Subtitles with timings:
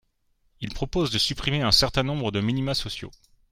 [0.61, 3.11] Il propose de supprimer un certain nombre de minima sociaux.